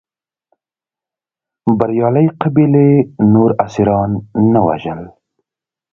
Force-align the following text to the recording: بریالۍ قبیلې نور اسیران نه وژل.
بریالۍ 1.79 2.27
قبیلې 2.41 2.89
نور 3.33 3.51
اسیران 3.65 4.11
نه 4.51 4.59
وژل. 4.67 5.01